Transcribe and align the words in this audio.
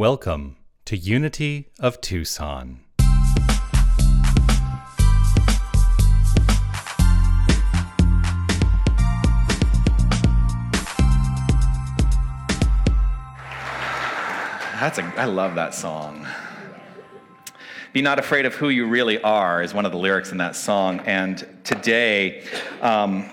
Welcome 0.00 0.56
to 0.86 0.96
Unity 0.96 1.68
of 1.78 2.00
Tucson. 2.00 2.80
That's 14.80 14.96
a, 14.96 15.02
I 15.18 15.26
love 15.26 15.54
that 15.56 15.74
song. 15.74 16.26
Be 17.92 18.00
not 18.00 18.18
afraid 18.18 18.46
of 18.46 18.54
who 18.54 18.70
you 18.70 18.86
really 18.86 19.20
are 19.20 19.62
is 19.62 19.74
one 19.74 19.84
of 19.84 19.92
the 19.92 19.98
lyrics 19.98 20.32
in 20.32 20.38
that 20.38 20.56
song. 20.56 21.00
And 21.00 21.46
today, 21.62 22.46
um, 22.80 23.28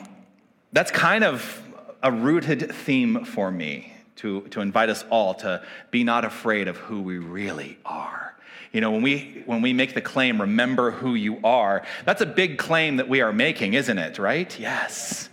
that's 0.74 0.92
kind 0.92 1.24
of 1.24 1.64
a 2.04 2.12
rooted 2.12 2.70
theme 2.76 3.24
for 3.24 3.52
me 3.52 3.94
to, 4.18 4.42
to 4.50 4.62
invite 4.62 4.90
us 4.90 5.06
all 5.10 5.34
to 5.36 5.64
be 5.92 6.04
not 6.04 6.26
afraid 6.26 6.68
of 6.68 6.78
who 6.78 7.02
we 7.02 7.18
really 7.18 7.78
are. 7.86 8.36
You 8.74 8.82
know, 8.82 8.92
when 8.92 9.02
we, 9.02 9.44
when 9.46 9.62
we 9.62 9.74
make 9.74 9.94
the 9.94 10.02
claim, 10.02 10.42
remember 10.42 10.92
who 10.92 11.16
you 11.16 11.39
are, 11.44 11.84
that's 12.06 12.22
a 12.22 12.25
big 12.25 12.58
claim 12.58 12.98
that 12.98 13.08
we 13.08 13.22
are 13.22 13.32
making, 13.32 13.74
isn't 13.74 13.98
it, 13.98 14.20
right? 14.20 14.60
Yes. 14.60 15.30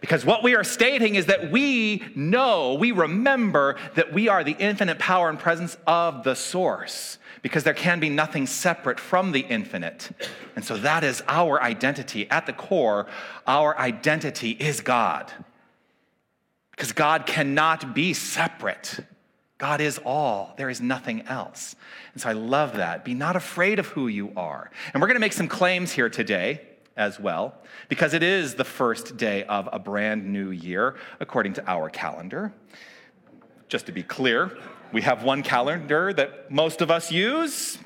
Because 0.00 0.24
what 0.24 0.42
we 0.42 0.54
are 0.54 0.64
stating 0.64 1.14
is 1.14 1.26
that 1.26 1.50
we 1.50 2.02
know, 2.14 2.74
we 2.74 2.90
remember 2.90 3.76
that 3.96 4.14
we 4.14 4.28
are 4.28 4.42
the 4.42 4.56
infinite 4.58 4.98
power 4.98 5.28
and 5.28 5.38
presence 5.38 5.76
of 5.86 6.24
the 6.24 6.34
source, 6.34 7.18
because 7.42 7.64
there 7.64 7.74
can 7.74 8.00
be 8.00 8.08
nothing 8.08 8.46
separate 8.46 8.98
from 8.98 9.32
the 9.32 9.40
infinite. 9.40 10.10
And 10.56 10.64
so 10.64 10.78
that 10.78 11.04
is 11.04 11.22
our 11.28 11.62
identity. 11.62 12.30
At 12.30 12.46
the 12.46 12.54
core, 12.54 13.06
our 13.46 13.78
identity 13.78 14.52
is 14.52 14.80
God. 14.80 15.30
Because 16.80 16.92
God 16.92 17.26
cannot 17.26 17.94
be 17.94 18.14
separate. 18.14 19.00
God 19.58 19.82
is 19.82 20.00
all. 20.02 20.54
There 20.56 20.70
is 20.70 20.80
nothing 20.80 21.20
else. 21.26 21.76
And 22.14 22.22
so 22.22 22.30
I 22.30 22.32
love 22.32 22.78
that. 22.78 23.04
Be 23.04 23.12
not 23.12 23.36
afraid 23.36 23.78
of 23.78 23.88
who 23.88 24.08
you 24.08 24.32
are. 24.34 24.70
And 24.94 25.02
we're 25.02 25.08
going 25.08 25.16
to 25.16 25.20
make 25.20 25.34
some 25.34 25.46
claims 25.46 25.92
here 25.92 26.08
today 26.08 26.62
as 26.96 27.20
well, 27.20 27.54
because 27.90 28.14
it 28.14 28.22
is 28.22 28.54
the 28.54 28.64
first 28.64 29.18
day 29.18 29.44
of 29.44 29.68
a 29.70 29.78
brand 29.78 30.24
new 30.32 30.52
year 30.52 30.96
according 31.20 31.52
to 31.52 31.70
our 31.70 31.90
calendar. 31.90 32.50
Just 33.68 33.84
to 33.84 33.92
be 33.92 34.02
clear, 34.02 34.56
we 34.90 35.02
have 35.02 35.22
one 35.22 35.42
calendar 35.42 36.14
that 36.14 36.50
most 36.50 36.80
of 36.80 36.90
us 36.90 37.12
use, 37.12 37.76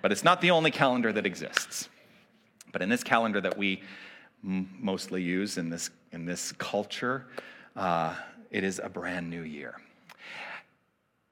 but 0.00 0.12
it's 0.12 0.24
not 0.24 0.40
the 0.40 0.50
only 0.50 0.70
calendar 0.70 1.12
that 1.12 1.26
exists. 1.26 1.90
But 2.72 2.80
in 2.80 2.88
this 2.88 3.04
calendar 3.04 3.42
that 3.42 3.58
we 3.58 3.82
mostly 4.42 5.22
use 5.22 5.58
in 5.58 5.68
this, 5.68 5.90
in 6.10 6.24
this 6.24 6.52
culture, 6.52 7.26
uh, 7.76 8.14
it 8.50 8.64
is 8.64 8.80
a 8.82 8.88
brand 8.88 9.30
new 9.30 9.42
year. 9.42 9.76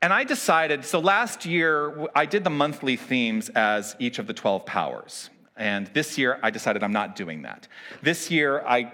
And 0.01 0.13
I 0.13 0.25
decided, 0.25 0.85
so 0.85 0.99
last 0.99 1.47
year 1.47 2.09
I 2.15 2.27
did 2.27 2.43
the 2.43 2.51
monthly 2.51 2.97
themes 2.97 3.49
as 3.51 3.95
each 4.01 4.19
of 4.19 4.27
the 4.27 4.35
12 4.35 4.67
powers. 4.67 5.31
And 5.57 5.87
this 5.89 6.19
year 6.19 6.41
I 6.43 6.51
decided 6.51 6.83
I'm 6.83 6.93
not 6.93 7.15
doing 7.15 7.43
that. 7.43 7.69
This 8.03 8.31
year 8.31 8.65
I 8.67 8.93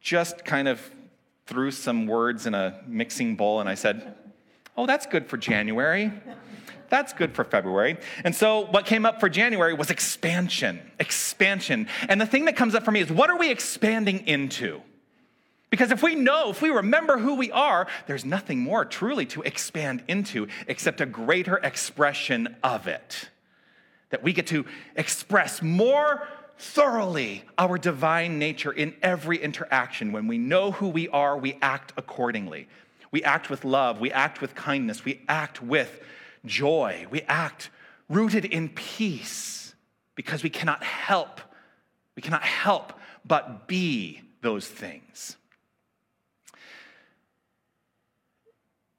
just 0.00 0.44
kind 0.44 0.68
of 0.68 0.80
threw 1.46 1.72
some 1.72 2.06
words 2.06 2.46
in 2.46 2.54
a 2.54 2.80
mixing 2.86 3.34
bowl 3.34 3.58
and 3.60 3.68
I 3.68 3.74
said, 3.74 4.14
oh, 4.76 4.86
that's 4.86 5.06
good 5.06 5.26
for 5.26 5.36
January. 5.36 6.12
That's 6.90 7.12
good 7.12 7.34
for 7.34 7.42
February. 7.42 7.96
And 8.22 8.34
so 8.34 8.66
what 8.66 8.86
came 8.86 9.04
up 9.04 9.18
for 9.18 9.28
January 9.28 9.74
was 9.74 9.90
expansion. 9.90 10.80
Expansion. 11.00 11.88
And 12.08 12.20
the 12.20 12.26
thing 12.26 12.44
that 12.44 12.54
comes 12.54 12.76
up 12.76 12.84
for 12.84 12.92
me 12.92 13.00
is 13.00 13.10
what 13.10 13.30
are 13.30 13.38
we 13.38 13.50
expanding 13.50 14.28
into? 14.28 14.80
Because 15.74 15.90
if 15.90 16.04
we 16.04 16.14
know, 16.14 16.50
if 16.50 16.62
we 16.62 16.70
remember 16.70 17.18
who 17.18 17.34
we 17.34 17.50
are, 17.50 17.88
there's 18.06 18.24
nothing 18.24 18.60
more 18.60 18.84
truly 18.84 19.26
to 19.26 19.42
expand 19.42 20.04
into 20.06 20.46
except 20.68 21.00
a 21.00 21.04
greater 21.04 21.56
expression 21.56 22.54
of 22.62 22.86
it. 22.86 23.28
That 24.10 24.22
we 24.22 24.32
get 24.32 24.46
to 24.46 24.66
express 24.94 25.62
more 25.62 26.28
thoroughly 26.58 27.42
our 27.58 27.76
divine 27.76 28.38
nature 28.38 28.70
in 28.70 28.94
every 29.02 29.36
interaction. 29.36 30.12
When 30.12 30.28
we 30.28 30.38
know 30.38 30.70
who 30.70 30.86
we 30.90 31.08
are, 31.08 31.36
we 31.36 31.58
act 31.60 31.92
accordingly. 31.96 32.68
We 33.10 33.24
act 33.24 33.50
with 33.50 33.64
love, 33.64 33.98
we 33.98 34.12
act 34.12 34.40
with 34.40 34.54
kindness, 34.54 35.04
we 35.04 35.22
act 35.26 35.60
with 35.60 36.00
joy, 36.46 37.08
we 37.10 37.22
act 37.22 37.70
rooted 38.08 38.44
in 38.44 38.68
peace 38.68 39.74
because 40.14 40.44
we 40.44 40.50
cannot 40.50 40.84
help, 40.84 41.40
we 42.14 42.22
cannot 42.22 42.44
help 42.44 42.92
but 43.24 43.66
be 43.66 44.22
those 44.40 44.68
things. 44.68 45.36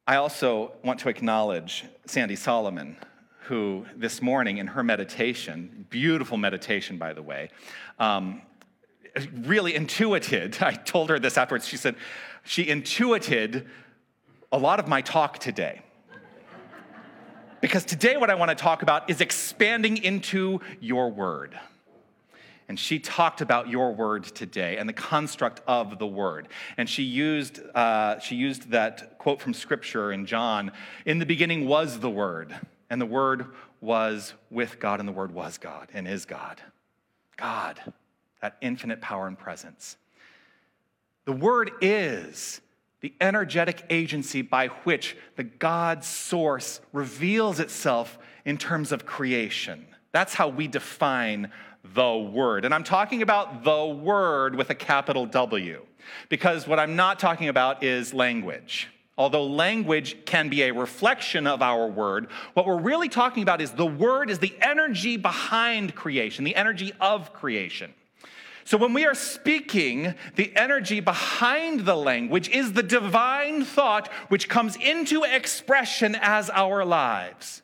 I 0.07 0.17
also 0.17 0.73
want 0.83 0.99
to 0.99 1.09
acknowledge 1.09 1.83
Sandy 2.05 2.35
Solomon, 2.35 2.95
who 3.45 3.88
this 3.95 4.21
morning 4.21 4.59
in 4.59 4.67
her 4.67 4.83
meditation, 4.83 5.88
beautiful 5.89 6.38
meditation, 6.38 6.99
by 6.99 7.13
the 7.13 7.23
way, 7.23 7.49
um, 7.97 8.44
really 9.33 9.73
intuited. 9.73 10.57
I 10.61 10.73
told 10.73 11.09
her 11.09 11.17
this 11.17 11.39
afterwards. 11.39 11.67
She 11.67 11.77
said, 11.77 11.95
she 12.44 12.67
intuited 12.67 13.65
a 14.51 14.59
lot 14.59 14.79
of 14.79 14.88
my 14.88 15.01
talk 15.01 15.39
today. 15.39 15.81
Because 17.59 17.83
today, 17.83 18.15
what 18.15 18.29
I 18.29 18.35
want 18.35 18.49
to 18.49 18.55
talk 18.55 18.83
about 18.83 19.09
is 19.09 19.21
expanding 19.21 19.97
into 19.97 20.59
your 20.79 21.09
word. 21.09 21.57
And 22.67 22.79
she 22.79 22.97
talked 22.99 23.41
about 23.41 23.69
your 23.69 23.93
word 23.93 24.23
today 24.23 24.77
and 24.77 24.89
the 24.89 24.93
construct 24.93 25.61
of 25.67 25.99
the 25.99 26.07
word. 26.07 26.47
And 26.77 26.89
she 26.89 27.03
used, 27.03 27.59
uh, 27.75 28.19
she 28.19 28.35
used 28.35 28.71
that 28.71 29.19
quote 29.19 29.41
from 29.41 29.53
scripture 29.53 30.11
in 30.11 30.25
John 30.25 30.71
In 31.05 31.19
the 31.19 31.25
beginning 31.25 31.67
was 31.67 31.99
the 31.99 32.09
word, 32.09 32.55
and 32.89 32.99
the 32.99 33.05
word 33.05 33.47
was 33.81 34.33
with 34.49 34.79
God, 34.79 34.99
and 34.99 35.07
the 35.07 35.13
word 35.13 35.31
was 35.31 35.57
God 35.57 35.89
and 35.93 36.07
is 36.07 36.25
God. 36.25 36.59
God, 37.37 37.79
that 38.41 38.57
infinite 38.61 39.01
power 39.01 39.27
and 39.27 39.37
presence. 39.37 39.97
The 41.25 41.33
word 41.33 41.71
is 41.81 42.61
the 43.01 43.13
energetic 43.21 43.83
agency 43.91 44.41
by 44.41 44.67
which 44.67 45.15
the 45.35 45.43
God 45.43 46.03
source 46.03 46.81
reveals 46.93 47.59
itself 47.59 48.17
in 48.45 48.57
terms 48.57 48.91
of 48.91 49.05
creation. 49.05 49.85
That's 50.11 50.33
how 50.33 50.47
we 50.47 50.67
define 50.67 51.51
the 51.94 52.18
Word. 52.18 52.66
And 52.66 52.73
I'm 52.73 52.84
talking 52.84 53.22
about 53.22 53.63
the 53.63 53.85
Word 53.85 54.56
with 54.56 54.69
a 54.69 54.75
capital 54.75 55.25
W, 55.25 55.85
because 56.29 56.68
what 56.68 56.79
I'm 56.79 56.96
not 56.96 57.19
talking 57.19 57.47
about 57.47 57.84
is 57.84 58.13
language. 58.13 58.88
Although 59.18 59.46
language 59.46 60.18
can 60.25 60.50
be 60.50 60.63
a 60.63 60.74
reflection 60.74 61.47
of 61.47 61.62
our 61.62 61.88
word, 61.88 62.28
what 62.53 62.66
we're 62.66 62.81
really 62.81 63.07
talking 63.07 63.44
about 63.44 63.62
is 63.62 63.72
the 63.72 63.85
word 63.85 64.29
is 64.29 64.40
the 64.40 64.53
energy 64.59 65.16
behind 65.16 65.95
creation, 65.95 66.44
the 66.44 66.56
energy 66.56 66.91
of 67.00 67.31
creation. 67.31 67.94
So 68.66 68.78
when 68.78 68.94
we 68.94 69.06
are 69.06 69.16
speaking, 69.16 70.16
the 70.35 70.53
energy 70.57 71.00
behind 71.00 71.81
the 71.81 71.95
language 71.95 72.50
is 72.50 72.74
the 72.74 72.84
divine 72.84 73.63
thought 73.63 74.09
which 74.28 74.50
comes 74.50 74.75
into 74.75 75.24
expression 75.24 76.18
as 76.19 76.50
our 76.50 76.84
lives. 76.84 77.62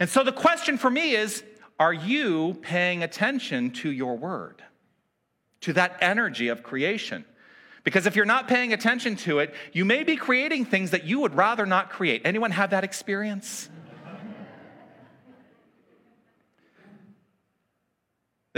And 0.00 0.08
so 0.08 0.22
the 0.22 0.32
question 0.32 0.78
for 0.78 0.88
me 0.88 1.14
is 1.14 1.42
are 1.78 1.92
you 1.92 2.58
paying 2.62 3.02
attention 3.02 3.70
to 3.70 3.90
your 3.90 4.16
word, 4.16 4.62
to 5.60 5.72
that 5.74 5.96
energy 6.00 6.48
of 6.48 6.62
creation? 6.62 7.24
Because 7.84 8.06
if 8.06 8.16
you're 8.16 8.24
not 8.24 8.48
paying 8.48 8.72
attention 8.72 9.16
to 9.16 9.38
it, 9.38 9.54
you 9.72 9.84
may 9.84 10.02
be 10.02 10.16
creating 10.16 10.64
things 10.64 10.90
that 10.90 11.04
you 11.04 11.20
would 11.20 11.34
rather 11.34 11.64
not 11.64 11.90
create. 11.90 12.22
Anyone 12.24 12.50
have 12.50 12.70
that 12.70 12.84
experience? 12.84 13.70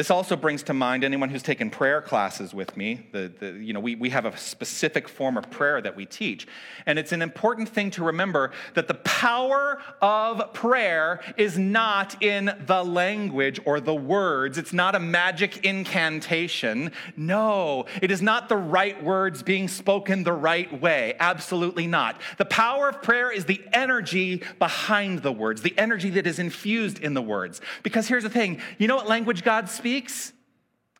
This 0.00 0.10
also 0.10 0.34
brings 0.34 0.62
to 0.62 0.72
mind 0.72 1.04
anyone 1.04 1.28
who's 1.28 1.42
taken 1.42 1.68
prayer 1.68 2.00
classes 2.00 2.54
with 2.54 2.74
me. 2.74 3.06
The, 3.12 3.30
the, 3.38 3.50
you 3.52 3.74
know, 3.74 3.80
we, 3.80 3.96
we 3.96 4.08
have 4.08 4.24
a 4.24 4.34
specific 4.34 5.10
form 5.10 5.36
of 5.36 5.50
prayer 5.50 5.82
that 5.82 5.94
we 5.94 6.06
teach. 6.06 6.46
And 6.86 6.98
it's 6.98 7.12
an 7.12 7.20
important 7.20 7.68
thing 7.68 7.90
to 7.90 8.04
remember 8.04 8.52
that 8.72 8.88
the 8.88 8.94
power 8.94 9.82
of 10.00 10.54
prayer 10.54 11.20
is 11.36 11.58
not 11.58 12.22
in 12.22 12.50
the 12.64 12.82
language 12.82 13.60
or 13.66 13.78
the 13.78 13.94
words. 13.94 14.56
It's 14.56 14.72
not 14.72 14.94
a 14.94 14.98
magic 14.98 15.66
incantation. 15.66 16.92
No, 17.14 17.84
it 18.00 18.10
is 18.10 18.22
not 18.22 18.48
the 18.48 18.56
right 18.56 19.04
words 19.04 19.42
being 19.42 19.68
spoken 19.68 20.24
the 20.24 20.32
right 20.32 20.80
way. 20.80 21.12
Absolutely 21.20 21.86
not. 21.86 22.18
The 22.38 22.46
power 22.46 22.88
of 22.88 23.02
prayer 23.02 23.30
is 23.30 23.44
the 23.44 23.60
energy 23.74 24.42
behind 24.58 25.18
the 25.18 25.30
words, 25.30 25.60
the 25.60 25.78
energy 25.78 26.08
that 26.08 26.26
is 26.26 26.38
infused 26.38 27.00
in 27.00 27.12
the 27.12 27.20
words. 27.20 27.60
Because 27.82 28.08
here's 28.08 28.22
the 28.22 28.30
thing 28.30 28.62
you 28.78 28.88
know 28.88 28.96
what 28.96 29.06
language 29.06 29.44
God 29.44 29.68
speaks? 29.68 29.89
Speaks? 29.90 30.32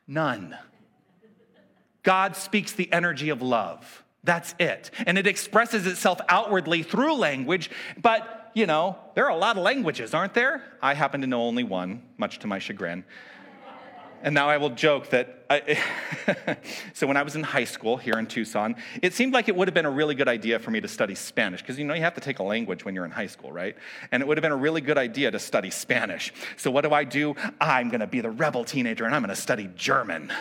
None. 0.09 0.57
God 2.03 2.35
speaks 2.35 2.73
the 2.73 2.93
energy 2.93 3.29
of 3.29 3.41
love. 3.41 4.03
That's 4.25 4.53
it. 4.59 4.91
And 5.07 5.17
it 5.17 5.29
expresses 5.29 5.87
itself 5.87 6.21
outwardly 6.29 6.83
through 6.83 7.15
language, 7.15 7.71
but 8.03 8.51
you 8.53 8.67
know, 8.67 8.99
there 9.15 9.27
are 9.27 9.31
a 9.31 9.37
lot 9.37 9.57
of 9.57 9.63
languages, 9.63 10.13
aren't 10.13 10.35
there? 10.35 10.65
I 10.83 10.95
happen 10.95 11.21
to 11.21 11.29
know 11.29 11.43
only 11.43 11.63
one, 11.63 12.03
much 12.19 12.41
to 12.41 12.49
my 12.49 12.59
chagrin. 12.59 13.05
And 14.23 14.35
now 14.35 14.49
I 14.49 14.59
will 14.59 14.71
joke 14.71 15.11
that 15.11 15.45
I, 15.49 15.83
so 16.95 17.07
when 17.07 17.17
I 17.17 17.23
was 17.23 17.37
in 17.37 17.43
high 17.43 17.65
school 17.65 17.97
here 17.97 18.19
in 18.19 18.27
Tucson, 18.27 18.77
it 19.03 19.15
seemed 19.15 19.33
like 19.33 19.49
it 19.49 19.57
would 19.57 19.67
have 19.67 19.75
been 19.75 19.87
a 19.87 19.91
really 19.91 20.15
good 20.15 20.29
idea 20.29 20.59
for 20.59 20.71
me 20.71 20.81
to 20.81 20.89
study 20.89 21.15
Spanish 21.15 21.63
because 21.63 21.79
you 21.79 21.85
know 21.85 21.95
you 21.95 22.03
have 22.03 22.15
to 22.15 22.21
take 22.21 22.39
a 22.39 22.43
language 22.43 22.85
when 22.85 22.95
you're 22.95 23.07
in 23.07 23.11
high 23.11 23.27
school, 23.27 23.51
right? 23.51 23.77
And 24.13 24.23
it 24.23 24.27
would 24.27 24.37
have 24.37 24.43
been 24.43 24.53
a 24.53 24.57
really 24.57 24.81
good 24.81 24.99
idea 24.99 25.31
to 25.31 25.39
study 25.39 25.71
Spanish. 25.71 26.33
So 26.57 26.71
what 26.71 26.83
do 26.83 26.93
I 26.93 27.05
do? 27.05 27.35
I'm 27.61 27.89
going 27.89 28.01
to 28.01 28.07
be 28.07 28.21
the 28.21 28.31
rebel 28.31 28.65
teenager 28.65 29.07
and 29.07 29.15
I'm 29.15 29.23
going 29.23 29.35
to 29.35 29.41
study 29.41 29.71
German 29.75 30.33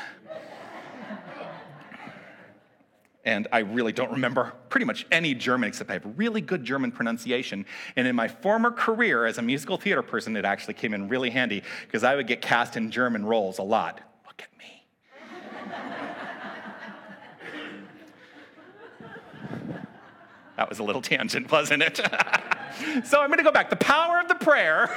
and 3.25 3.47
I 3.51 3.59
really 3.59 3.91
don't 3.91 4.11
remember 4.11 4.53
pretty 4.69 4.85
much 4.85 5.05
any 5.11 5.33
German 5.33 5.67
except 5.67 5.89
I 5.89 5.93
have 5.93 6.05
really 6.15 6.41
good 6.41 6.63
German 6.63 6.91
pronunciation. 6.91 7.65
And 7.95 8.07
in 8.07 8.15
my 8.15 8.27
former 8.27 8.71
career 8.71 9.25
as 9.25 9.37
a 9.37 9.41
musical 9.41 9.77
theater 9.77 10.01
person, 10.01 10.35
it 10.35 10.45
actually 10.45 10.75
came 10.75 10.93
in 10.93 11.09
really 11.09 11.29
handy 11.29 11.63
because 11.85 12.03
I 12.03 12.15
would 12.15 12.27
get 12.27 12.41
cast 12.41 12.77
in 12.77 12.91
German 12.91 13.25
roles 13.25 13.57
a 13.57 13.63
lot. 13.63 14.01
Look 14.25 14.41
at 14.41 14.49
me. 14.57 14.85
that 20.57 20.69
was 20.69 20.79
a 20.79 20.83
little 20.83 21.01
tangent, 21.01 21.51
wasn't 21.51 21.83
it? 21.83 21.99
so 23.03 23.21
I'm 23.21 23.27
going 23.27 23.37
to 23.37 23.43
go 23.43 23.51
back. 23.51 23.69
The 23.69 23.75
power 23.75 24.19
of 24.19 24.27
the 24.27 24.35
prayer 24.35 24.89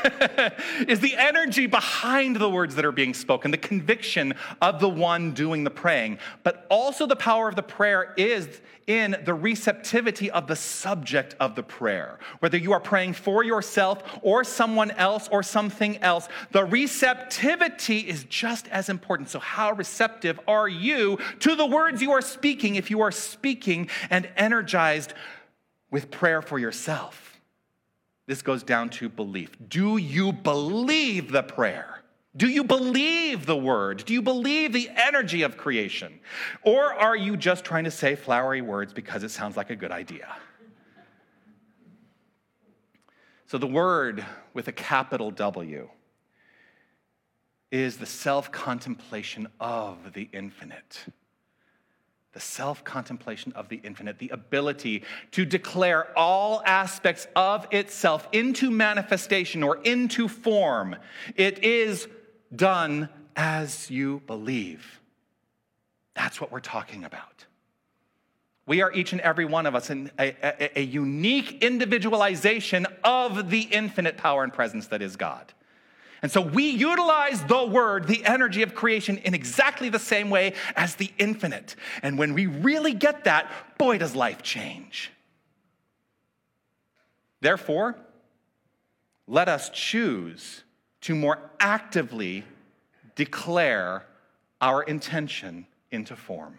is 0.88 1.00
the 1.00 1.16
energy 1.16 1.66
behind 1.66 2.36
the 2.36 2.48
words 2.48 2.74
that 2.76 2.84
are 2.84 2.92
being 2.92 3.14
spoken, 3.14 3.50
the 3.50 3.58
conviction 3.58 4.34
of 4.60 4.80
the 4.80 4.88
one 4.88 5.32
doing 5.32 5.64
the 5.64 5.70
praying. 5.70 6.18
But 6.42 6.66
also, 6.70 7.06
the 7.06 7.16
power 7.16 7.48
of 7.48 7.56
the 7.56 7.62
prayer 7.62 8.14
is 8.16 8.60
in 8.86 9.16
the 9.24 9.34
receptivity 9.34 10.30
of 10.30 10.46
the 10.46 10.56
subject 10.56 11.34
of 11.40 11.54
the 11.54 11.62
prayer. 11.62 12.18
Whether 12.40 12.56
you 12.58 12.72
are 12.72 12.80
praying 12.80 13.14
for 13.14 13.44
yourself 13.44 14.02
or 14.22 14.44
someone 14.44 14.90
else 14.92 15.28
or 15.30 15.42
something 15.42 15.98
else, 15.98 16.28
the 16.50 16.64
receptivity 16.64 18.00
is 18.00 18.24
just 18.24 18.68
as 18.68 18.88
important. 18.88 19.30
So, 19.30 19.38
how 19.38 19.72
receptive 19.72 20.40
are 20.48 20.68
you 20.68 21.18
to 21.40 21.54
the 21.54 21.66
words 21.66 22.02
you 22.02 22.12
are 22.12 22.22
speaking 22.22 22.76
if 22.76 22.90
you 22.90 23.00
are 23.00 23.12
speaking 23.12 23.88
and 24.10 24.28
energized 24.36 25.14
with 25.90 26.10
prayer 26.10 26.42
for 26.42 26.58
yourself? 26.58 27.40
This 28.32 28.40
goes 28.40 28.62
down 28.62 28.88
to 28.88 29.10
belief. 29.10 29.50
Do 29.68 29.98
you 29.98 30.32
believe 30.32 31.32
the 31.32 31.42
prayer? 31.42 32.00
Do 32.34 32.48
you 32.48 32.64
believe 32.64 33.44
the 33.44 33.58
word? 33.58 34.06
Do 34.06 34.14
you 34.14 34.22
believe 34.22 34.72
the 34.72 34.88
energy 34.96 35.42
of 35.42 35.58
creation? 35.58 36.18
Or 36.62 36.94
are 36.94 37.14
you 37.14 37.36
just 37.36 37.62
trying 37.62 37.84
to 37.84 37.90
say 37.90 38.14
flowery 38.14 38.62
words 38.62 38.94
because 38.94 39.22
it 39.22 39.32
sounds 39.32 39.54
like 39.54 39.68
a 39.68 39.76
good 39.76 39.90
idea? 39.90 40.34
So, 43.48 43.58
the 43.58 43.66
word 43.66 44.24
with 44.54 44.66
a 44.66 44.72
capital 44.72 45.30
W 45.30 45.90
is 47.70 47.98
the 47.98 48.06
self 48.06 48.50
contemplation 48.50 49.46
of 49.60 50.14
the 50.14 50.30
infinite 50.32 51.04
the 52.32 52.40
self 52.40 52.82
contemplation 52.84 53.52
of 53.52 53.68
the 53.68 53.80
infinite, 53.84 54.18
the 54.18 54.30
ability 54.30 55.02
to 55.32 55.44
declare 55.44 56.16
all 56.16 56.62
aspects 56.64 57.26
of 57.36 57.66
itself 57.70 58.28
into 58.32 58.70
manifestation 58.70 59.62
or 59.62 59.76
into 59.82 60.28
form. 60.28 60.96
It 61.36 61.62
is 61.62 62.08
done 62.54 63.08
as 63.36 63.90
you 63.90 64.22
believe. 64.26 65.00
That's 66.14 66.40
what 66.40 66.52
we're 66.52 66.60
talking 66.60 67.04
about. 67.04 67.46
We 68.66 68.80
are 68.80 68.92
each 68.92 69.12
and 69.12 69.20
every 69.20 69.44
one 69.44 69.66
of 69.66 69.74
us 69.74 69.90
in 69.90 70.10
a, 70.18 70.34
a, 70.42 70.80
a 70.80 70.82
unique 70.82 71.62
individualization 71.62 72.86
of 73.02 73.50
the 73.50 73.62
infinite 73.62 74.16
power 74.16 74.44
and 74.44 74.52
presence 74.52 74.86
that 74.88 75.02
is 75.02 75.16
God. 75.16 75.52
And 76.22 76.30
so 76.30 76.40
we 76.40 76.70
utilize 76.70 77.42
the 77.44 77.66
word, 77.66 78.06
the 78.06 78.24
energy 78.24 78.62
of 78.62 78.74
creation, 78.76 79.18
in 79.18 79.34
exactly 79.34 79.88
the 79.88 79.98
same 79.98 80.30
way 80.30 80.54
as 80.76 80.94
the 80.94 81.10
infinite. 81.18 81.74
And 82.02 82.16
when 82.16 82.32
we 82.32 82.46
really 82.46 82.94
get 82.94 83.24
that, 83.24 83.76
boy, 83.76 83.98
does 83.98 84.14
life 84.14 84.40
change. 84.40 85.10
Therefore, 87.40 87.96
let 89.26 89.48
us 89.48 89.68
choose 89.70 90.62
to 91.00 91.16
more 91.16 91.38
actively 91.58 92.44
declare 93.16 94.06
our 94.60 94.84
intention 94.84 95.66
into 95.90 96.14
form 96.14 96.56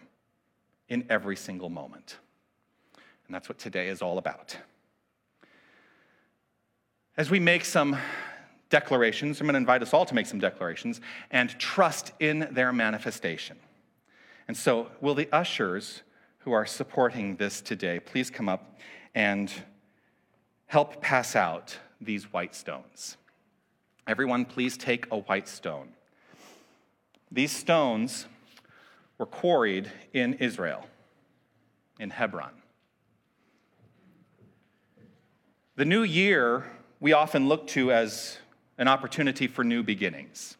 in 0.90 1.06
every 1.08 1.36
single 1.36 1.70
moment. 1.70 2.18
And 3.26 3.34
that's 3.34 3.48
what 3.48 3.58
today 3.58 3.88
is 3.88 4.02
all 4.02 4.18
about. 4.18 4.58
As 7.16 7.30
we 7.30 7.40
make 7.40 7.64
some 7.64 7.96
declarations. 8.70 9.40
I'm 9.40 9.46
going 9.46 9.54
to 9.54 9.58
invite 9.58 9.82
us 9.82 9.94
all 9.94 10.04
to 10.06 10.14
make 10.14 10.26
some 10.26 10.38
declarations 10.38 11.00
and 11.30 11.50
trust 11.58 12.12
in 12.20 12.48
their 12.50 12.72
manifestation. 12.72 13.56
And 14.48 14.56
so, 14.56 14.90
will 15.00 15.14
the 15.14 15.28
ushers 15.32 16.02
who 16.40 16.52
are 16.52 16.66
supporting 16.66 17.36
this 17.36 17.60
today 17.60 18.00
please 18.00 18.30
come 18.30 18.48
up 18.48 18.78
and 19.14 19.50
help 20.66 21.00
pass 21.00 21.34
out 21.34 21.78
these 22.00 22.32
white 22.32 22.54
stones? 22.54 23.16
Everyone, 24.06 24.44
please 24.44 24.76
take 24.76 25.06
a 25.10 25.18
white 25.18 25.48
stone. 25.48 25.88
These 27.32 27.52
stones 27.52 28.26
were 29.18 29.26
quarried 29.26 29.90
in 30.12 30.34
Israel, 30.34 30.86
in 31.98 32.10
Hebron. 32.10 32.50
The 35.76 35.84
new 35.84 36.02
year 36.02 36.70
we 37.00 37.12
often 37.12 37.48
look 37.48 37.66
to 37.68 37.90
as 37.90 38.38
an 38.78 38.88
opportunity 38.88 39.46
for 39.46 39.64
new 39.64 39.82
beginnings. 39.82 40.56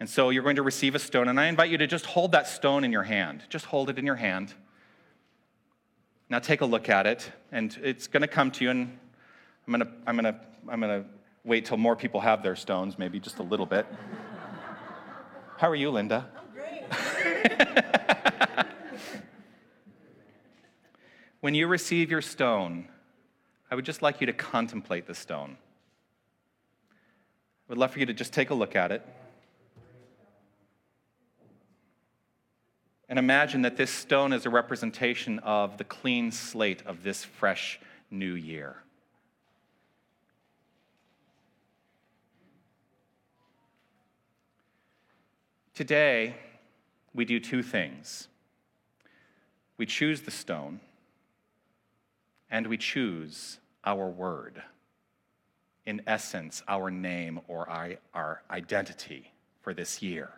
And 0.00 0.08
so 0.08 0.30
you're 0.30 0.42
going 0.42 0.56
to 0.56 0.62
receive 0.62 0.94
a 0.94 0.98
stone, 0.98 1.28
and 1.28 1.40
I 1.40 1.46
invite 1.46 1.70
you 1.70 1.78
to 1.78 1.86
just 1.86 2.06
hold 2.06 2.32
that 2.32 2.46
stone 2.46 2.84
in 2.84 2.92
your 2.92 3.02
hand. 3.02 3.42
Just 3.48 3.66
hold 3.66 3.90
it 3.90 3.98
in 3.98 4.06
your 4.06 4.16
hand. 4.16 4.54
Now 6.28 6.38
take 6.38 6.60
a 6.60 6.66
look 6.66 6.88
at 6.88 7.06
it, 7.06 7.30
and 7.50 7.76
it's 7.82 8.06
going 8.06 8.20
to 8.20 8.28
come 8.28 8.50
to 8.52 8.64
you, 8.64 8.70
and 8.70 8.98
I'm 9.66 9.72
going 9.72 9.86
to, 9.86 9.92
I'm 10.06 10.16
going 10.16 10.32
to, 10.32 10.40
I'm 10.68 10.80
going 10.80 11.02
to 11.02 11.08
wait 11.44 11.64
till 11.64 11.78
more 11.78 11.96
people 11.96 12.20
have 12.20 12.42
their 12.42 12.54
stones, 12.54 12.98
maybe 12.98 13.18
just 13.18 13.38
a 13.38 13.42
little 13.42 13.66
bit. 13.66 13.86
How 15.56 15.68
are 15.68 15.74
you, 15.74 15.90
Linda? 15.90 16.28
I'm 16.36 16.54
great. 16.54 16.84
when 21.40 21.54
you 21.54 21.66
receive 21.66 22.10
your 22.10 22.22
stone, 22.22 22.88
I 23.70 23.74
would 23.74 23.84
just 23.84 24.00
like 24.00 24.20
you 24.20 24.26
to 24.26 24.32
contemplate 24.32 25.06
the 25.06 25.14
stone. 25.14 25.56
I 27.68 27.72
would 27.72 27.78
love 27.78 27.90
for 27.90 27.98
you 27.98 28.06
to 28.06 28.14
just 28.14 28.32
take 28.32 28.48
a 28.48 28.54
look 28.54 28.74
at 28.74 28.92
it. 28.92 29.06
And 33.10 33.18
imagine 33.18 33.60
that 33.60 33.76
this 33.76 33.90
stone 33.90 34.32
is 34.32 34.46
a 34.46 34.50
representation 34.50 35.38
of 35.40 35.76
the 35.76 35.84
clean 35.84 36.32
slate 36.32 36.82
of 36.86 37.02
this 37.02 37.24
fresh 37.24 37.78
new 38.10 38.32
year. 38.32 38.76
Today, 45.74 46.36
we 47.12 47.26
do 47.26 47.38
two 47.38 47.62
things 47.62 48.28
we 49.76 49.84
choose 49.84 50.22
the 50.22 50.30
stone, 50.30 50.80
and 52.50 52.66
we 52.66 52.78
choose 52.78 53.58
our 53.84 54.08
word 54.08 54.62
in 55.88 56.02
essence, 56.06 56.62
our 56.68 56.90
name 56.90 57.40
or 57.48 57.66
our 58.12 58.42
identity 58.50 59.32
for 59.62 59.72
this 59.72 60.02
year. 60.02 60.28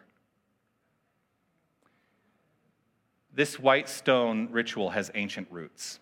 This 3.35 3.59
white 3.59 3.89
stone 3.89 4.49
ritual 4.53 4.91
has 4.91 5.11
ancient 5.17 5.49
roots. 5.51 5.99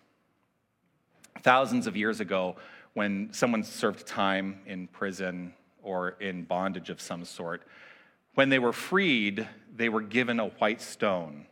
Thousands 1.41 1.87
of 1.87 1.97
years 1.97 2.19
ago, 2.19 2.57
when 2.93 3.29
someone 3.33 3.63
served 3.63 4.05
time 4.05 4.59
in 4.67 4.85
prison 4.85 5.55
or 5.81 6.09
in 6.19 6.43
bondage 6.43 6.91
of 6.91 7.01
some 7.01 7.25
sort, 7.25 7.63
when 8.35 8.49
they 8.49 8.59
were 8.59 8.73
freed, 8.73 9.47
they 9.75 9.89
were 9.89 10.01
given 10.01 10.39
a 10.39 10.49
white 10.59 10.79
stone. 10.79 11.47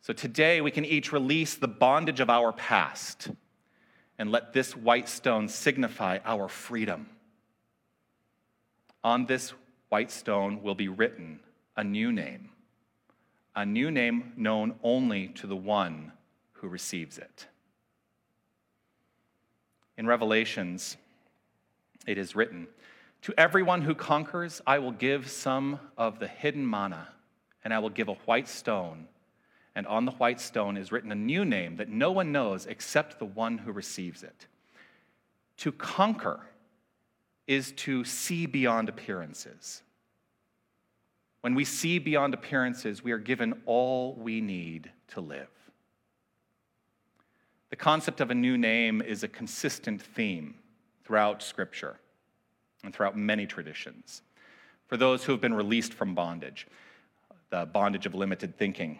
So 0.00 0.14
today 0.14 0.62
we 0.62 0.70
can 0.70 0.86
each 0.86 1.12
release 1.12 1.54
the 1.56 1.68
bondage 1.68 2.20
of 2.20 2.30
our 2.30 2.50
past 2.50 3.28
and 4.22 4.30
let 4.30 4.52
this 4.52 4.76
white 4.76 5.08
stone 5.08 5.48
signify 5.48 6.20
our 6.24 6.46
freedom. 6.46 7.08
On 9.02 9.26
this 9.26 9.52
white 9.88 10.12
stone 10.12 10.62
will 10.62 10.76
be 10.76 10.86
written 10.86 11.40
a 11.76 11.82
new 11.82 12.12
name, 12.12 12.50
a 13.56 13.66
new 13.66 13.90
name 13.90 14.32
known 14.36 14.76
only 14.84 15.26
to 15.26 15.48
the 15.48 15.56
one 15.56 16.12
who 16.52 16.68
receives 16.68 17.18
it. 17.18 17.48
In 19.98 20.06
Revelations, 20.06 20.96
it 22.06 22.16
is 22.16 22.36
written, 22.36 22.68
To 23.22 23.34
everyone 23.36 23.82
who 23.82 23.92
conquers, 23.92 24.62
I 24.64 24.78
will 24.78 24.92
give 24.92 25.28
some 25.28 25.80
of 25.98 26.20
the 26.20 26.28
hidden 26.28 26.70
manna, 26.70 27.08
and 27.64 27.74
I 27.74 27.80
will 27.80 27.90
give 27.90 28.06
a 28.06 28.14
white 28.14 28.46
stone 28.46 29.08
and 29.74 29.86
on 29.86 30.04
the 30.04 30.12
white 30.12 30.40
stone 30.40 30.76
is 30.76 30.92
written 30.92 31.12
a 31.12 31.16
new 31.16 31.44
name 31.44 31.76
that 31.76 31.88
no 31.88 32.10
one 32.10 32.32
knows 32.32 32.66
except 32.66 33.18
the 33.18 33.24
one 33.24 33.58
who 33.58 33.72
receives 33.72 34.22
it. 34.22 34.46
To 35.58 35.72
conquer 35.72 36.40
is 37.46 37.72
to 37.72 38.04
see 38.04 38.46
beyond 38.46 38.88
appearances. 38.88 39.82
When 41.40 41.54
we 41.54 41.64
see 41.64 41.98
beyond 41.98 42.34
appearances, 42.34 43.02
we 43.02 43.12
are 43.12 43.18
given 43.18 43.62
all 43.66 44.14
we 44.14 44.40
need 44.40 44.90
to 45.08 45.20
live. 45.20 45.48
The 47.70 47.76
concept 47.76 48.20
of 48.20 48.30
a 48.30 48.34
new 48.34 48.58
name 48.58 49.00
is 49.00 49.22
a 49.22 49.28
consistent 49.28 50.02
theme 50.02 50.54
throughout 51.04 51.42
Scripture 51.42 51.96
and 52.84 52.94
throughout 52.94 53.16
many 53.16 53.46
traditions. 53.46 54.22
For 54.86 54.96
those 54.96 55.24
who 55.24 55.32
have 55.32 55.40
been 55.40 55.54
released 55.54 55.94
from 55.94 56.14
bondage, 56.14 56.66
the 57.50 57.66
bondage 57.66 58.06
of 58.06 58.14
limited 58.14 58.56
thinking, 58.56 58.98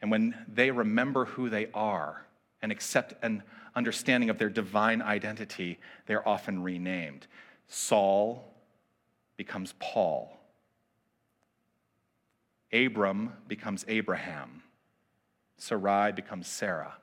and 0.00 0.10
when 0.10 0.34
they 0.46 0.70
remember 0.70 1.24
who 1.24 1.48
they 1.48 1.68
are 1.74 2.26
and 2.62 2.70
accept 2.70 3.14
an 3.22 3.42
understanding 3.74 4.30
of 4.30 4.38
their 4.38 4.50
divine 4.50 5.02
identity, 5.02 5.78
they're 6.06 6.26
often 6.26 6.62
renamed. 6.62 7.26
Saul 7.68 8.54
becomes 9.36 9.74
Paul. 9.78 10.36
Abram 12.72 13.32
becomes 13.46 13.84
Abraham. 13.88 14.62
Sarai 15.56 16.12
becomes 16.12 16.46
Sarah. 16.46 16.94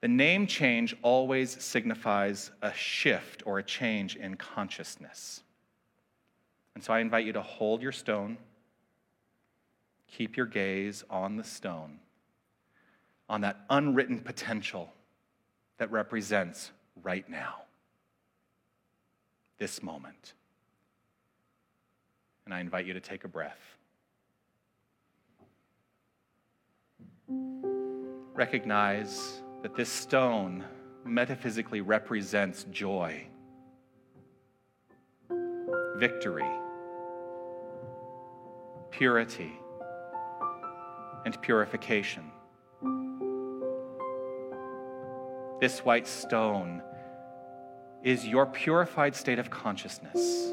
The 0.00 0.08
name 0.08 0.46
change 0.46 0.96
always 1.02 1.62
signifies 1.62 2.50
a 2.62 2.72
shift 2.72 3.42
or 3.44 3.58
a 3.58 3.62
change 3.62 4.16
in 4.16 4.36
consciousness. 4.36 5.42
And 6.74 6.84
so 6.84 6.92
I 6.92 7.00
invite 7.00 7.26
you 7.26 7.32
to 7.32 7.42
hold 7.42 7.82
your 7.82 7.90
stone, 7.90 8.38
keep 10.08 10.36
your 10.36 10.46
gaze 10.46 11.04
on 11.10 11.36
the 11.36 11.44
stone, 11.44 11.98
on 13.28 13.42
that 13.42 13.60
unwritten 13.70 14.18
potential 14.20 14.92
that 15.78 15.90
represents 15.90 16.72
right 17.02 17.28
now, 17.28 17.56
this 19.58 19.82
moment. 19.82 20.34
And 22.44 22.54
I 22.54 22.60
invite 22.60 22.86
you 22.86 22.94
to 22.94 23.00
take 23.00 23.24
a 23.24 23.28
breath. 23.28 23.60
Recognize 28.34 29.42
that 29.62 29.76
this 29.76 29.90
stone 29.90 30.64
metaphysically 31.04 31.80
represents 31.80 32.64
joy, 32.70 33.26
victory, 35.96 36.48
purity, 38.90 39.52
and 41.28 41.42
purification. 41.42 42.24
This 45.60 45.84
white 45.84 46.06
stone 46.06 46.82
is 48.02 48.26
your 48.26 48.46
purified 48.46 49.14
state 49.14 49.38
of 49.38 49.50
consciousness, 49.50 50.52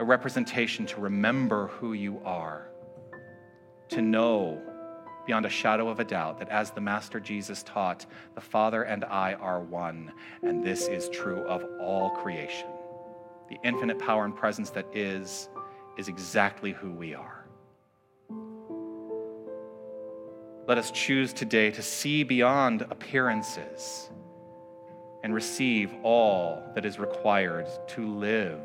a 0.00 0.04
representation 0.06 0.86
to 0.86 1.02
remember 1.02 1.66
who 1.66 1.92
you 1.92 2.18
are, 2.24 2.70
to 3.90 4.00
know 4.00 4.58
beyond 5.26 5.44
a 5.44 5.50
shadow 5.50 5.90
of 5.90 6.00
a 6.00 6.04
doubt 6.04 6.38
that 6.38 6.48
as 6.48 6.70
the 6.70 6.80
Master 6.80 7.20
Jesus 7.20 7.62
taught, 7.62 8.06
the 8.34 8.40
Father 8.40 8.84
and 8.84 9.04
I 9.04 9.34
are 9.34 9.60
one, 9.60 10.12
and 10.42 10.64
this 10.64 10.88
is 10.88 11.10
true 11.10 11.42
of 11.42 11.62
all 11.78 12.08
creation. 12.08 12.68
The 13.50 13.58
infinite 13.62 13.98
power 13.98 14.24
and 14.24 14.34
presence 14.34 14.70
that 14.70 14.86
is, 14.94 15.50
is 15.98 16.08
exactly 16.08 16.72
who 16.72 16.90
we 16.90 17.14
are. 17.14 17.37
Let 20.68 20.76
us 20.76 20.90
choose 20.90 21.32
today 21.32 21.70
to 21.70 21.80
see 21.80 22.24
beyond 22.24 22.82
appearances 22.82 24.10
and 25.24 25.32
receive 25.34 25.90
all 26.02 26.62
that 26.74 26.84
is 26.84 26.98
required 26.98 27.66
to 27.86 28.06
live. 28.06 28.60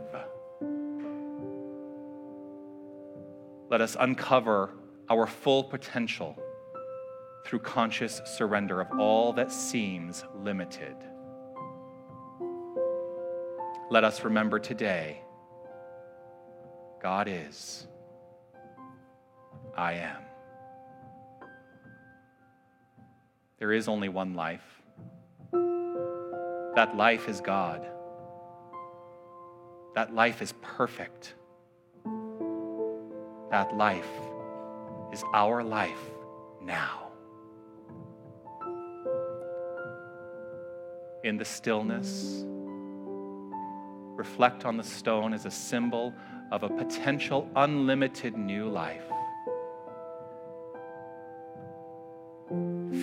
Let 3.69 3.79
us 3.79 3.95
uncover 3.98 4.72
our 5.10 5.25
full 5.25 5.63
potential 5.63 6.38
through 7.45 7.60
conscious 7.60 8.19
surrender 8.25 8.81
of 8.81 9.00
all 9.00 9.31
that 9.31 9.50
seems 9.50 10.25
limited. 10.36 10.98
Let 13.89 14.03
us 14.03 14.25
remember 14.25 14.60
today 14.60 15.22
God 17.01 17.29
is, 17.29 17.88
I 19.77 19.93
am. 19.93 20.23
There 23.63 23.72
is 23.72 23.88
only 23.88 24.10
one 24.10 24.34
life. 24.34 24.82
That 26.75 26.98
life 26.98 27.29
is 27.29 27.39
God. 27.39 27.88
That 29.96 30.13
life 30.13 30.41
is 30.41 30.53
perfect. 30.62 31.34
That 33.51 33.74
life 33.74 34.10
is 35.13 35.24
our 35.34 35.63
life 35.63 36.12
now. 36.62 37.08
In 41.24 41.38
the 41.38 41.46
stillness, 41.46 42.43
reflect 44.17 44.65
on 44.65 44.75
the 44.75 44.84
stone 44.84 45.34
as 45.34 45.46
a 45.46 45.51
symbol 45.51 46.13
of 46.51 46.63
a 46.63 46.70
potential 46.70 47.50
unlimited 47.55 48.36
new 48.36 48.67
life. 48.67 49.12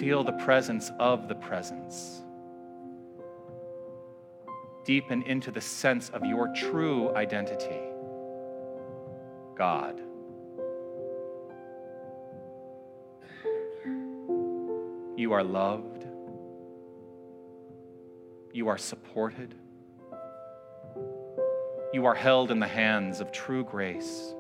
Feel 0.01 0.25
the 0.25 0.33
presence 0.33 0.91
of 0.99 1.29
the 1.29 1.35
presence. 1.35 2.23
Deepen 4.87 5.23
into 5.25 5.51
the 5.51 5.61
sense 5.61 6.09
of 6.09 6.25
your 6.25 6.49
true 6.55 7.15
identity 7.15 7.83
God. 9.55 10.01
You 15.19 15.35
are 15.35 15.45
loved. 15.45 16.07
You 18.55 18.69
are 18.69 18.79
supported. 18.79 19.55
You 21.93 22.07
are 22.07 22.15
held 22.15 22.51
in 22.51 22.59
the 22.59 22.67
hands 22.67 23.21
of 23.21 23.33
true 23.33 23.65
grace. 23.65 24.35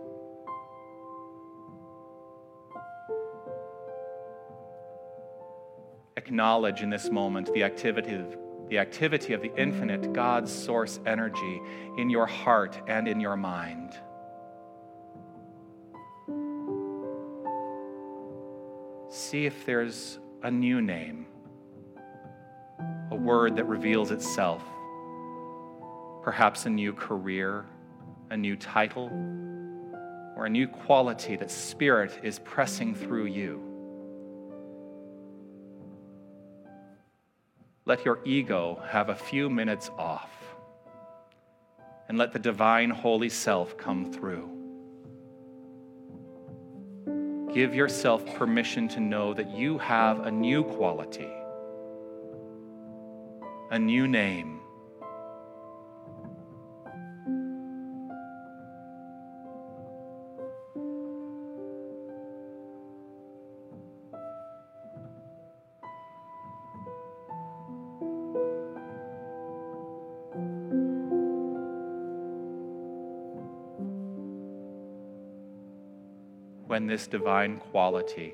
Acknowledge 6.20 6.82
in 6.82 6.90
this 6.90 7.10
moment 7.10 7.50
the 7.54 7.64
activity 7.64 8.14
of 8.14 8.36
the 8.68 8.78
activity 8.78 9.32
of 9.32 9.40
the 9.40 9.50
infinite 9.56 10.12
God's 10.12 10.52
source 10.52 11.00
energy 11.04 11.60
in 11.96 12.10
your 12.10 12.26
heart 12.26 12.80
and 12.86 13.08
in 13.08 13.18
your 13.18 13.36
mind. 13.36 13.92
See 19.08 19.46
if 19.46 19.64
there's 19.66 20.20
a 20.42 20.50
new 20.50 20.80
name, 20.80 21.26
a 23.10 23.16
word 23.16 23.56
that 23.56 23.64
reveals 23.64 24.12
itself, 24.12 24.62
perhaps 26.22 26.66
a 26.66 26.70
new 26.70 26.92
career, 26.92 27.64
a 28.30 28.36
new 28.36 28.54
title, 28.54 29.08
or 30.36 30.46
a 30.46 30.50
new 30.50 30.68
quality 30.68 31.34
that 31.34 31.50
Spirit 31.50 32.20
is 32.22 32.38
pressing 32.38 32.94
through 32.94 33.26
you. 33.26 33.69
Let 37.90 38.04
your 38.04 38.20
ego 38.24 38.80
have 38.86 39.08
a 39.08 39.16
few 39.16 39.50
minutes 39.50 39.90
off 39.98 40.30
and 42.08 42.16
let 42.16 42.32
the 42.32 42.38
divine 42.38 42.88
holy 42.88 43.28
self 43.28 43.76
come 43.76 44.12
through. 44.12 44.48
Give 47.52 47.74
yourself 47.74 48.24
permission 48.36 48.86
to 48.90 49.00
know 49.00 49.34
that 49.34 49.50
you 49.50 49.76
have 49.78 50.20
a 50.20 50.30
new 50.30 50.62
quality, 50.62 51.32
a 53.72 53.78
new 53.80 54.06
name 54.06 54.59
when 76.70 76.86
this 76.86 77.08
divine 77.08 77.56
quality, 77.56 78.32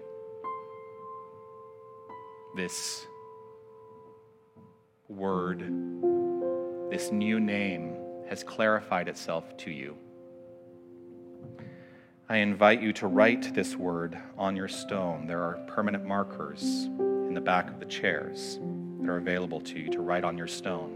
this 2.54 3.06
word, 5.08 5.60
this 6.90 7.10
new 7.10 7.40
name 7.40 7.96
has 8.28 8.44
clarified 8.44 9.08
itself 9.08 9.56
to 9.56 9.70
you. 9.70 9.96
I 12.28 12.36
invite 12.36 12.82
you 12.82 12.92
to 12.92 13.06
write 13.06 13.54
this 13.54 13.74
word 13.74 14.18
on 14.36 14.54
your 14.54 14.68
stone. 14.68 15.26
There 15.26 15.42
are 15.42 15.64
permanent 15.66 16.04
markers 16.04 16.62
in 16.62 17.32
the 17.32 17.40
back 17.40 17.70
of 17.70 17.80
the 17.80 17.86
chairs 17.86 18.58
that 19.00 19.08
are 19.08 19.16
available 19.16 19.62
to 19.62 19.78
you 19.78 19.88
to 19.92 20.02
write 20.02 20.24
on 20.24 20.36
your 20.36 20.46
stone. 20.46 20.95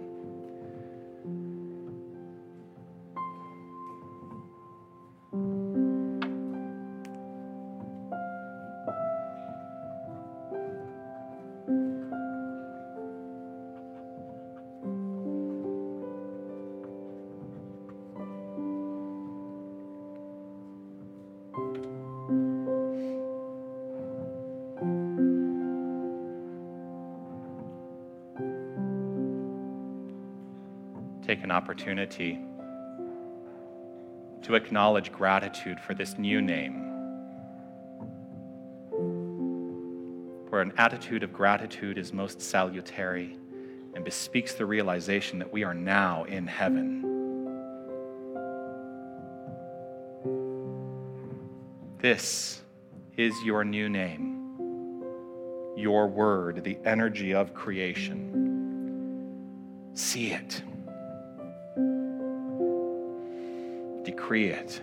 Take 31.30 31.44
an 31.44 31.52
opportunity 31.52 32.40
to 34.42 34.56
acknowledge 34.56 35.12
gratitude 35.12 35.78
for 35.78 35.94
this 35.94 36.18
new 36.18 36.42
name. 36.42 36.88
Where 40.48 40.60
an 40.60 40.72
attitude 40.76 41.22
of 41.22 41.32
gratitude 41.32 41.98
is 41.98 42.12
most 42.12 42.40
salutary 42.40 43.38
and 43.94 44.04
bespeaks 44.04 44.54
the 44.54 44.66
realization 44.66 45.38
that 45.38 45.52
we 45.52 45.62
are 45.62 45.72
now 45.72 46.24
in 46.24 46.48
heaven. 46.48 47.04
This 51.98 52.60
is 53.16 53.40
your 53.44 53.62
new 53.62 53.88
name, 53.88 55.04
your 55.76 56.08
word, 56.08 56.64
the 56.64 56.76
energy 56.84 57.34
of 57.34 57.54
creation. 57.54 58.32
See 59.94 60.32
it, 60.32 60.64
it. 64.30 64.80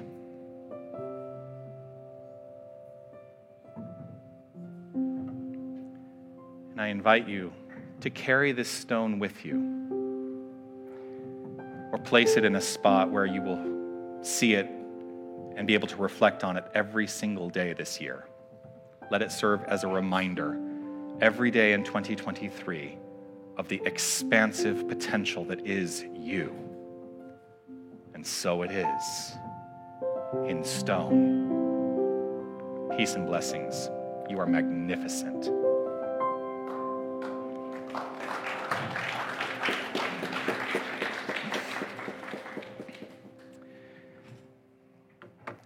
And 6.71 6.81
I 6.81 6.87
invite 6.87 7.27
you 7.27 7.53
to 8.01 8.09
carry 8.09 8.51
this 8.51 8.69
stone 8.69 9.19
with 9.19 9.45
you 9.45 9.57
or 11.91 11.97
place 12.03 12.37
it 12.37 12.45
in 12.45 12.55
a 12.55 12.61
spot 12.61 13.09
where 13.09 13.25
you 13.25 13.41
will 13.41 14.21
see 14.21 14.53
it 14.53 14.69
and 15.55 15.65
be 15.65 15.73
able 15.73 15.87
to 15.87 15.95
reflect 15.95 16.43
on 16.43 16.57
it 16.57 16.65
every 16.75 17.07
single 17.07 17.49
day 17.49 17.73
this 17.73 17.99
year. 17.99 18.27
Let 19.09 19.21
it 19.21 19.31
serve 19.31 19.63
as 19.63 19.83
a 19.83 19.87
reminder 19.87 20.59
every 21.21 21.49
day 21.49 21.73
in 21.73 21.83
2023 21.83 22.97
of 23.57 23.67
the 23.69 23.81
expansive 23.85 24.87
potential 24.87 25.45
that 25.45 25.65
is 25.65 26.05
you. 26.13 26.66
And 28.17 28.25
so 28.25 28.63
it 28.63 28.71
is 28.71 29.37
in 30.47 30.63
stone. 30.63 31.45
Peace 32.97 33.13
and 33.13 33.27
blessings. 33.27 33.91
You 34.27 34.39
are 34.39 34.47
magnificent. 34.47 35.45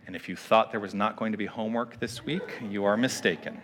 And 0.06 0.14
if 0.14 0.28
you 0.28 0.36
thought 0.36 0.72
there 0.72 0.82
was 0.82 0.94
not 0.94 1.16
going 1.16 1.32
to 1.32 1.38
be 1.38 1.46
homework 1.46 2.02
this 2.02 2.26
week, 2.26 2.60
you 2.70 2.84
are 2.84 2.98
mistaken. 2.98 3.62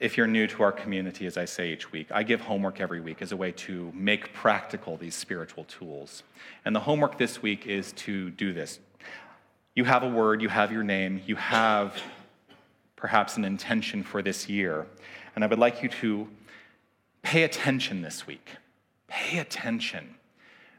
If 0.00 0.16
you're 0.16 0.26
new 0.26 0.46
to 0.46 0.62
our 0.62 0.72
community, 0.72 1.26
as 1.26 1.36
I 1.36 1.44
say 1.44 1.74
each 1.74 1.92
week, 1.92 2.08
I 2.10 2.22
give 2.22 2.40
homework 2.40 2.80
every 2.80 3.02
week 3.02 3.20
as 3.20 3.32
a 3.32 3.36
way 3.36 3.52
to 3.52 3.92
make 3.94 4.32
practical 4.32 4.96
these 4.96 5.14
spiritual 5.14 5.64
tools. 5.64 6.22
And 6.64 6.74
the 6.74 6.80
homework 6.80 7.18
this 7.18 7.42
week 7.42 7.66
is 7.66 7.92
to 7.92 8.30
do 8.30 8.54
this. 8.54 8.80
You 9.74 9.84
have 9.84 10.02
a 10.02 10.08
word, 10.08 10.40
you 10.40 10.48
have 10.48 10.72
your 10.72 10.82
name, 10.82 11.20
you 11.26 11.36
have 11.36 12.00
perhaps 12.96 13.36
an 13.36 13.44
intention 13.44 14.02
for 14.02 14.22
this 14.22 14.48
year. 14.48 14.86
And 15.34 15.44
I 15.44 15.46
would 15.46 15.58
like 15.58 15.82
you 15.82 15.90
to 15.90 16.28
pay 17.20 17.42
attention 17.42 18.00
this 18.00 18.26
week. 18.26 18.48
Pay 19.06 19.38
attention. 19.38 20.14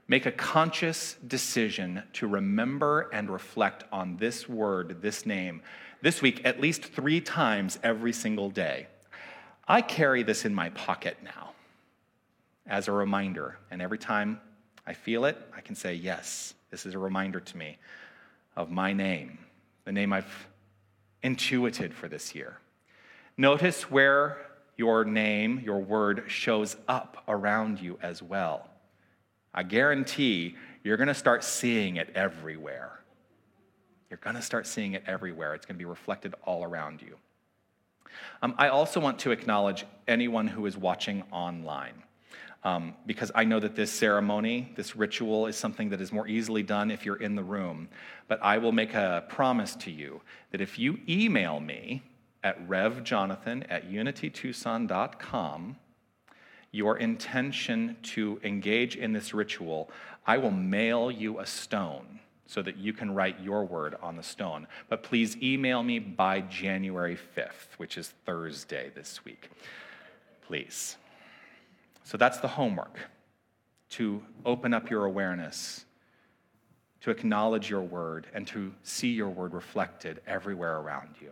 Make 0.08 0.26
a 0.26 0.32
conscious 0.32 1.16
decision 1.28 2.02
to 2.14 2.26
remember 2.26 3.02
and 3.14 3.30
reflect 3.30 3.84
on 3.92 4.18
this 4.18 4.50
word, 4.50 5.04
this 5.04 5.28
name, 5.28 5.62
this 6.02 6.24
week 6.24 6.42
at 6.44 6.60
least 6.60 6.86
three 6.86 7.22
times 7.22 7.78
every 7.84 8.14
single 8.14 8.50
day. 8.50 8.88
I 9.68 9.82
carry 9.82 10.24
this 10.24 10.46
in 10.46 10.54
my 10.54 10.70
pocket 10.70 11.18
now 11.24 11.52
as 12.68 12.88
a 12.88 12.92
reminder. 12.92 13.58
And 13.70 13.82
every 13.82 13.98
time 13.98 14.40
I 14.86 14.94
feel 14.94 15.26
it, 15.26 15.38
I 15.56 15.62
can 15.62 15.76
say, 15.76 15.94
Yes, 15.94 16.54
this 16.70 16.86
is 16.86 16.94
a 16.94 17.00
reminder 17.00 17.40
to 17.40 17.58
me 17.58 17.78
of 18.56 18.72
my 18.72 18.94
name, 18.94 19.38
the 19.86 19.92
name 19.92 20.14
I've 20.14 20.48
intuited 21.24 21.94
for 21.94 22.08
this 22.08 22.34
year. 22.34 22.58
Notice 23.38 23.90
where 23.90 24.38
your 24.78 25.06
name, 25.06 25.62
your 25.64 25.80
word, 25.80 26.24
shows 26.28 26.76
up 26.88 27.24
around 27.28 27.80
you 27.80 28.00
as 28.02 28.22
well. 28.22 28.68
I 29.54 29.64
guarantee 29.64 30.56
you're 30.84 30.98
going 30.98 31.08
to 31.08 31.14
start 31.14 31.44
seeing 31.44 31.98
it 31.98 32.10
everywhere. 32.16 33.02
You're 34.10 34.18
going 34.18 34.36
to 34.36 34.42
start 34.42 34.66
seeing 34.66 34.94
it 34.94 35.04
everywhere. 35.06 35.54
It's 35.54 35.66
going 35.66 35.76
to 35.76 35.80
be 35.80 35.86
reflected 35.86 36.36
all 36.44 36.64
around 36.64 37.02
you. 37.02 37.16
Um, 38.42 38.56
I 38.58 38.70
also 38.70 39.00
want 39.00 39.20
to 39.20 39.32
acknowledge 39.32 39.86
anyone 40.08 40.48
who 40.48 40.66
is 40.66 40.78
watching 40.78 41.24
online. 41.32 42.04
Um, 42.64 42.94
because 43.08 43.32
I 43.34 43.44
know 43.44 43.60
that 43.60 43.76
this 43.76 43.92
ceremony, 43.92 44.72
this 44.76 44.96
ritual, 44.96 45.48
is 45.48 45.58
something 45.58 45.90
that 45.90 46.00
is 46.00 46.12
more 46.12 46.28
easily 46.28 46.62
done 46.62 46.92
if 46.92 47.06
you're 47.06 47.16
in 47.16 47.36
the 47.36 47.44
room. 47.44 47.90
But 48.28 48.40
I 48.44 48.60
will 48.60 48.72
make 48.72 48.94
a 48.94 49.26
promise 49.30 49.76
to 49.78 49.92
you 49.92 50.22
that 50.52 50.62
if 50.62 50.78
you 50.78 51.00
email 51.10 51.60
me 51.60 52.04
at 52.44 52.68
revjonathan 52.68 53.66
at 53.70 53.90
unitytucson.com, 53.92 55.78
your 56.72 56.98
intention 56.98 57.98
to 58.04 58.40
engage 58.44 58.96
in 58.96 59.12
this 59.12 59.34
ritual, 59.34 59.90
I 60.26 60.38
will 60.38 60.52
mail 60.52 61.12
you 61.12 61.40
a 61.40 61.46
stone 61.46 62.20
so 62.52 62.62
that 62.62 62.76
you 62.76 62.92
can 62.92 63.16
write 63.16 63.40
your 63.40 63.64
word 63.64 63.96
on 64.02 64.18
the 64.18 64.24
stone. 64.24 64.68
But 64.90 65.04
please 65.04 65.38
email 65.42 65.82
me 65.82 66.00
by 66.00 66.42
January 66.42 67.18
5th, 67.38 67.78
which 67.78 67.98
is 67.98 68.10
Thursday 68.26 68.92
this 68.94 69.24
week. 69.24 69.50
Please. 70.48 70.98
So 72.04 72.18
that's 72.18 72.40
the 72.40 72.50
homework 72.50 73.00
to 73.92 74.22
open 74.46 74.74
up 74.74 74.90
your 74.90 75.06
awareness, 75.06 75.86
to 77.00 77.10
acknowledge 77.10 77.70
your 77.70 77.84
word, 77.84 78.28
and 78.34 78.46
to 78.48 78.74
see 78.84 79.12
your 79.12 79.30
word 79.30 79.54
reflected 79.54 80.20
everywhere 80.28 80.78
around 80.80 81.16
you. 81.22 81.32